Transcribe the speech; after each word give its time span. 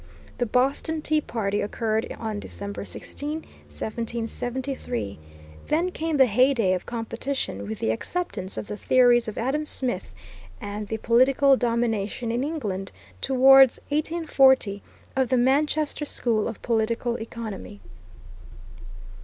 The 0.39 0.47
Boston 0.47 1.03
Tea 1.03 1.21
Party 1.21 1.61
occurred 1.61 2.11
on 2.17 2.39
December 2.39 2.83
16, 2.85 3.41
1773. 3.69 5.19
Then 5.67 5.91
came 5.91 6.17
the 6.17 6.25
heyday 6.25 6.73
of 6.73 6.87
competition 6.87 7.67
with 7.67 7.77
the 7.77 7.91
acceptance 7.91 8.57
of 8.57 8.65
the 8.65 8.77
theories 8.77 9.27
of 9.27 9.37
Adam 9.37 9.63
Smith, 9.63 10.15
and 10.59 10.87
the 10.87 10.97
political 10.97 11.55
domination 11.55 12.31
in 12.31 12.43
England, 12.43 12.91
towards 13.21 13.77
1840, 13.89 14.81
of 15.15 15.29
the 15.29 15.37
Manchester 15.37 16.05
school 16.05 16.47
of 16.47 16.63
political 16.63 17.17
economy. 17.17 17.79